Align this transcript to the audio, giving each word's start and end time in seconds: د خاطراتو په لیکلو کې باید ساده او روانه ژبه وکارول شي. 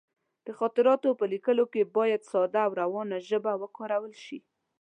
د 0.45 0.47
خاطراتو 0.59 1.09
په 1.19 1.25
لیکلو 1.33 1.65
کې 1.73 1.91
باید 1.97 2.21
ساده 2.31 2.61
او 2.67 2.71
روانه 2.81 3.17
ژبه 3.29 3.53
وکارول 3.61 4.13
شي. 4.25 4.39